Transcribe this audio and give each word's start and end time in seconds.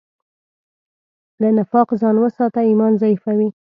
له 1.41 1.49
نفاقه 1.59 1.95
ځان 2.01 2.15
وساته، 2.19 2.59
ایمان 2.69 2.93
ضعیفوي. 3.01 3.49